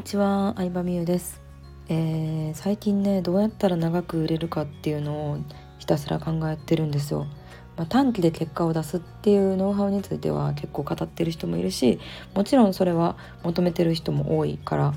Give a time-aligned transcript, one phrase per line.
[0.00, 1.42] にちは、相葉美優です、
[1.90, 5.38] えー、最近ねどうやったら長く売れるかっていうのを
[5.78, 7.26] ひたすら考えてるんですよ。
[7.76, 12.00] まあ、短期で結果を出すっていうノウハウについては結構語ってる人もいるし
[12.34, 14.94] もちろんそれは求めてる人も多いから、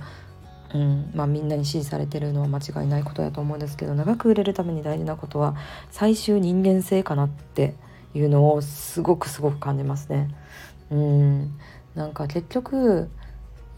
[0.73, 5.57] うんまあ、みんなに支持されてるのは間違いないことだと思うんですけど長く売れるために大事なことは
[5.91, 7.75] 最終人間性かなって
[8.13, 10.33] いうのをすごくすごく感じますね。
[10.91, 11.59] うん
[11.93, 13.09] なんか結局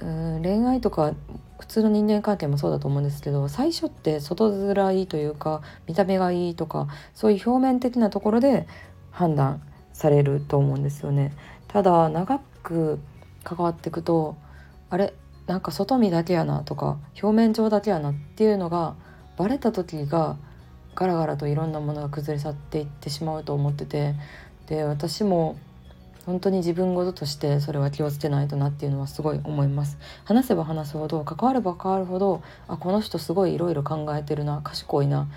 [0.01, 1.13] うん恋愛とか
[1.59, 8.67] 普通の人間関係もそうだと思うんですけど最初って外面いいというか見た目がいいとかそういう表面的なところで
[9.11, 9.61] 判断
[9.93, 11.33] されると思うんですよね。
[11.69, 12.99] ただ長く
[13.43, 14.35] 関わっていくと
[14.89, 15.13] あれ
[15.47, 18.95] なんか外見だけやなとか表面上だけやなっていうのが
[19.37, 20.37] バレた時が
[20.95, 24.15] ガラガラといろんなものが崩れ去っていってしまうと思ってて
[24.67, 25.57] で私も
[26.25, 29.97] 本当に自分事ととしてそれは気をつけないとなっていうのはすごい思います。
[30.23, 35.27] 話せば話すほど関われば関わるほどあこの人すごいいろいろ考えてるな賢いな。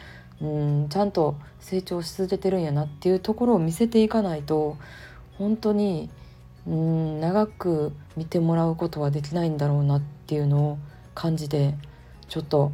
[0.40, 4.76] うんちゃんと成長し続けてるんやなっていうところを見せていかないと
[5.36, 6.10] 本当に
[6.66, 10.78] うん長く見てもらうことはできないんだろうなっていうのを
[11.14, 11.74] 感じて
[12.28, 12.72] ちょっと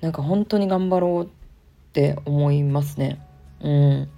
[0.00, 1.28] なんか本当に頑張ろうっ
[1.92, 3.20] て思いますね。
[3.60, 4.08] うん。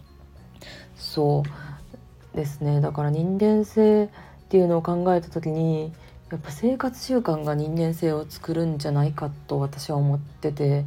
[0.96, 1.67] そう。
[2.38, 2.80] ですね。
[2.80, 4.08] だから人間性っ
[4.48, 5.92] ていうのを考えた時に
[6.30, 10.84] やっぱ生活習慣が人間性を作るんじゃないかと私は思ってて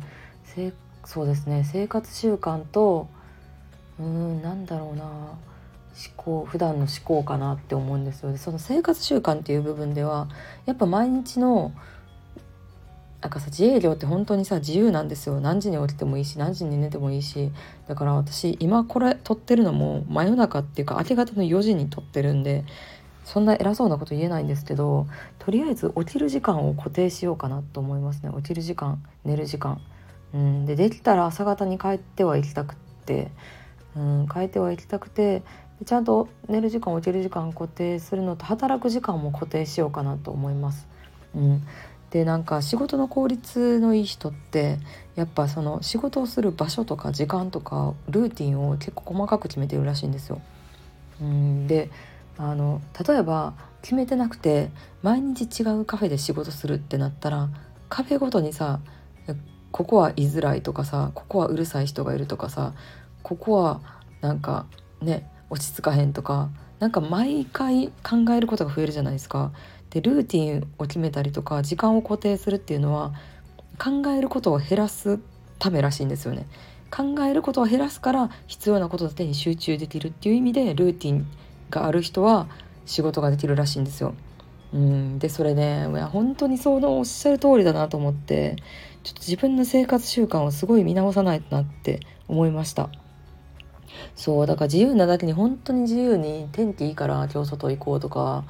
[1.04, 1.64] そうですね。
[1.70, 3.08] 生活習慣と
[4.00, 5.04] うーんなんだろうな。
[5.94, 8.38] 思考普段の思考かなって思うんですよ。
[8.38, 10.30] その生活習慣っていう部分では
[10.66, 11.74] やっぱ毎日の
[13.22, 15.40] なんかさ自営業って本当にさ自由なんですよ。
[15.40, 17.52] 何時に起きてもいいし何時に寝てもいいし。
[17.88, 22.64] だから私今これ撮ってるのも真夜中っていうか明け方の4時に撮ってるんで
[23.24, 28.32] そんな偉そうなこと言えないんですけどとりあえず起きる時間を固定しようかなと思いますね。
[28.38, 29.80] 起きる時間寝る時間。
[30.34, 30.66] うん。
[30.66, 33.30] でできたら朝方に帰っては行きたくって。
[33.96, 34.28] うん。
[34.28, 35.44] 帰っては行きたくて
[35.86, 40.88] ちゃんと寝る時間起きる時間固定するのと働く時間も固定しようかなと思います。
[41.36, 41.64] うん、
[42.12, 44.78] でなんか仕事の効率のいい人って
[45.16, 50.42] やっぱその仕事をする場所とか時間とかルーティンを結構細かく決めてるらしいんですよ。
[51.22, 51.90] うんで
[52.38, 57.50] あの例えば決めてなくて毎日違うカフェで仕事するってなったら
[57.88, 58.80] カフェごとにさ
[59.72, 62.74] ここは居づらいとかさここはうるさい人がいるとかさ
[63.24, 63.82] ここは
[64.22, 64.66] なんか
[65.02, 66.50] ね落ち着かへんとか
[66.80, 69.52] なんか毎回考えることが増えるじゃないですか。
[69.92, 73.14] でルーティンを決めたりとか時間を固定するっていうのは
[73.78, 75.20] 考えることを減らす
[75.60, 76.48] ためらしいんですよね。
[76.90, 81.28] 考えることを減らすから必要なことだけに集中できるっていう意味でルーティン
[81.70, 82.48] がある人は
[82.86, 84.14] 仕事ができるらしいんですよ。
[84.74, 88.56] うんでそれねいや本当にそのおっしゃる通りだなと思って
[89.04, 92.90] ちょっと自分の生活習慣をすごい見直さないとなって思いました。
[94.16, 98.46] そうだから自由なだけに本当に自由に天気いいから今日外行こうとか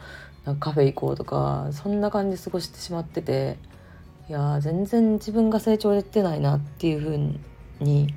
[0.46, 3.57] なんかカフェ行こうとかそんな感じで過ごしてしまってて
[4.29, 7.18] いや全然自分が成長できてないなっていう風
[7.79, 8.13] に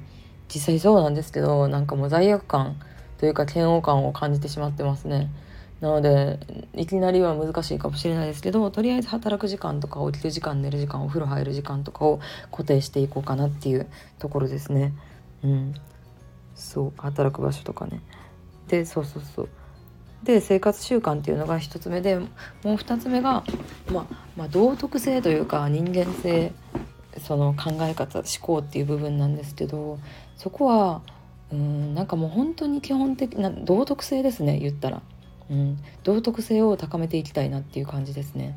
[0.52, 2.76] 実際そうなんですけどなんかもう罪悪感
[3.18, 5.30] というか嫌悪感を感じてしまってますね。
[5.80, 6.38] なので
[6.74, 12.20] いきなりは難しいかもしれないですけどとりあえず働く時間とか起きる時間寝る時間お風呂入る時間とかを
[12.50, 13.86] 固定していこうかなっていう
[14.18, 14.94] ところですね。
[15.42, 15.74] うん、
[16.54, 18.00] そう働く場所とかね。
[18.68, 19.48] でそうそうそう
[20.24, 22.26] で生活習慣っていうのが1つ目でも
[22.64, 23.44] う2つ目が、
[23.92, 26.52] まあ、まあ道徳性というか人間性
[27.22, 29.98] その考え方思考っていう部分なんですけど
[30.36, 31.02] そこは
[31.52, 35.02] うんなんかもう本当に基本的な道徳性ですね言ったら、
[35.50, 38.54] うん、道徳性を高めていきたいなっていう感じですね。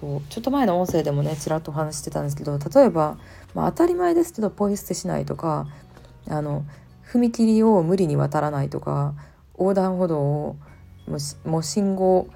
[0.00, 3.16] そうちょっと前の音声でもねちらっとお話してたんですけど例えば、
[3.54, 5.66] まあ、当たり前ですけどポイ捨てしないとか
[6.28, 6.64] あの
[7.10, 9.14] 踏切を無理に渡らないとか
[9.58, 10.56] 横断歩道を
[11.44, 12.28] もう信号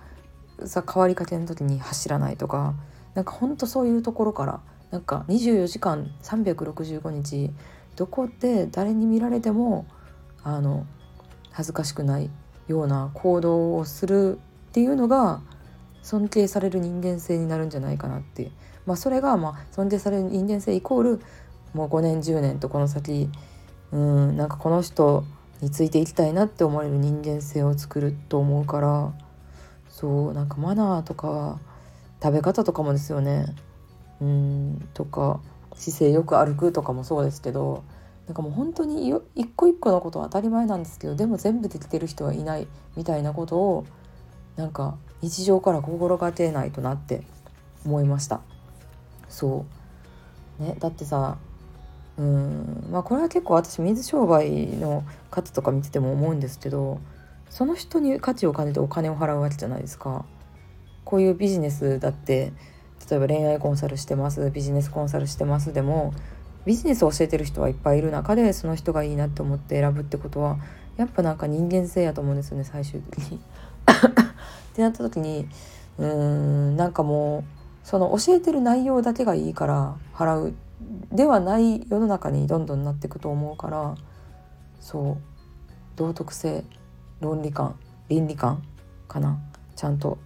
[0.64, 2.75] さ変わりかけの時に走らないとか
[3.14, 4.61] なんかほんとそういうところから
[4.91, 7.50] なんか24時間365日
[7.96, 9.87] どこで誰に見られても
[10.43, 10.87] あの
[11.50, 12.31] 恥ずかしくない
[12.69, 14.38] ような行動をする
[14.70, 15.41] っていうのが
[16.02, 18.50] 尊敬される人間性になるんじゃないかなって
[18.87, 21.20] まあそれがまあ尊敬される人間性イコール
[21.75, 23.29] もう5年10年とこの先
[23.93, 25.25] うんなんかこの人
[25.62, 29.12] についていきたいなって思われる人間性を作ると思うから
[29.88, 31.61] そうなんかマナーとか
[32.20, 33.47] 食べ方とかもですよね
[34.20, 35.41] うんとか
[35.75, 37.85] 姿勢よく歩くとかもそうですけど
[38.26, 42.67] なんかもう本当に一個一個のことは当たり前なんですけどでも全部できてる人はいない
[42.97, 43.87] みたいなことを
[44.56, 47.23] なんか日常から心がけないとなって
[47.87, 48.41] 思いました。
[49.29, 49.65] そ
[50.61, 51.38] うねだってさ
[52.19, 57.00] うんまあこれは結構私水商売の方とか見てても思うんですけど
[57.49, 60.25] その人に価値を感じてお金を払うわけじゃないですか。
[61.05, 62.53] こういうビジネスだって
[63.11, 66.14] 例えば恋愛コンサルしてますビジネスコンサルしてますでも
[66.64, 70.58] ビジネスを教えてる人はいっぱいいる中でその人がいいなって思って選ぶってことは
[70.97, 73.41] やっぱなんか人間性やと思うんですよね最終的に。
[74.73, 75.49] ってなった時に
[75.99, 77.44] うーんなんかもう
[77.82, 80.55] その教えてる内容だけがいいから払う
[81.12, 83.94] ではない世の中にどんどんなっていくと思うから
[84.81, 85.19] そう
[85.96, 86.64] 道徳性
[87.20, 88.62] 論理観倫理観
[89.08, 89.38] かな
[89.76, 90.19] ちゃんと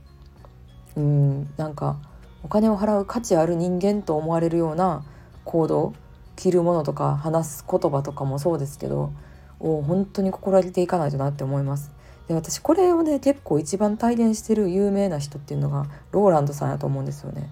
[0.97, 1.99] うんなんか
[2.43, 5.05] お金を払う価値ある人間と思われるような
[5.45, 5.95] 行動
[6.37, 9.13] 着るものとか話す言葉とかもそうですけど
[9.59, 11.91] を本当に心がけていかないとなって思います。
[12.29, 17.49] で私これをね結構一番体現してる有名な人っていうのがローランドさんやと思うんですよね。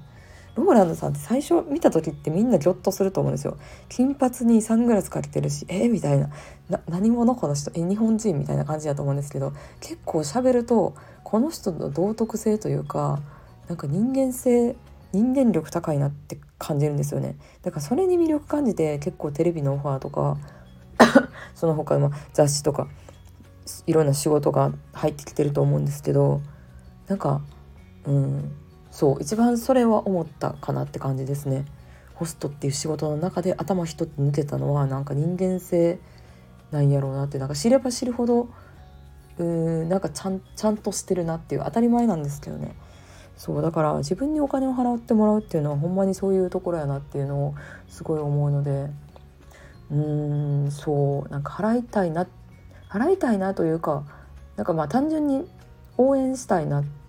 [0.57, 3.57] ローランドさんって最初見た時ってみんなギョッとすると思うんですよ。
[3.89, 6.31] 金髪にサングラスかけてるしえー、みたいな。
[6.69, 7.73] な何者この人？
[7.75, 13.21] え日本人みたいな感じだと思うんですけど結構喋るとこの人の道徳性というか
[13.69, 14.77] なんか人間性
[15.13, 17.37] 人間力高いなって感じるんですよね。
[17.63, 20.39] だからそれに魅力感じて結構テレビのオファーとか
[21.55, 22.89] その他の雑誌とか
[23.87, 26.41] いろんな仕事が入ってきてると思うんですけど
[27.09, 27.41] なんか
[28.07, 28.53] うん。
[28.95, 31.65] そう一番それは思ったかなって感じですね。
[32.15, 35.99] ホストっていう仕事の中で頭一つ抜けたのはなんか人間性
[36.71, 38.43] なんやろうなってなんか知れば知るほど
[39.39, 42.77] うーんなんかちゃんちゃんとしてるなっていう当たり前なんですけどね
[43.37, 47.55] そうだから自分にお金を払ってもらうっていうのはほんまにそういうところやなっていうのを
[47.89, 48.91] すごい思うので
[49.91, 52.29] うーんそうなんか払いたいな
[52.89, 54.05] 払いたいなというか
[54.55, 55.49] なんかまあ単純に
[55.99, 57.04] 応援したいなって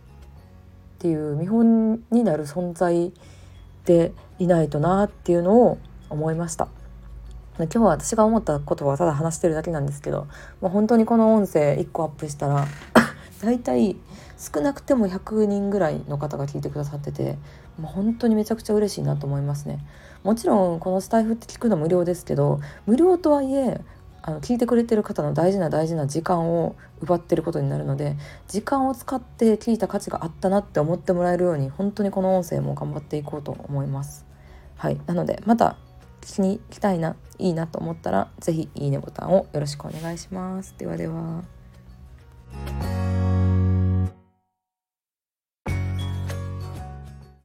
[1.06, 3.14] ていう見本になる存在
[3.86, 5.78] でいないとなっていうのを
[6.10, 6.68] 思いました。
[7.60, 10.28] 今日は私が思ったことはただ話してるだけなんですけど、
[10.62, 12.66] まあ、本当にこの音声1個アップしたら
[13.44, 13.96] 大体
[14.36, 17.38] 少なくても100人ぐらいの方が聞いてくださってて、
[17.80, 19.86] まあ、本当にめちゃくちゃ嬉しいなと思いますね。
[20.24, 23.80] もちろんこのスタイフって聞くの無料ですけど無料とはいえ
[24.28, 28.18] あの聞いてくれてる方の大事な大事な時間を奪ってることになるので
[28.48, 34.26] 時間を使って聞いた価値があったなって思ってもらえるように本当にこの音声も頑張っていこうと思います。
[34.78, 35.78] はい、なのでまた
[36.22, 40.74] 聞きに行きたいないいなと思ったら是非いいねボタンをよろしくお願いします。
[40.76, 41.55] ではでは。